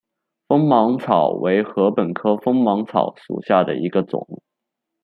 [0.47, 4.41] 锋芒草为禾本科锋芒草属下的一个种。